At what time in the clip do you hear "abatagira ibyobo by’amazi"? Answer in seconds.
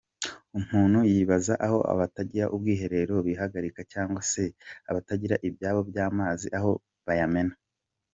4.89-6.47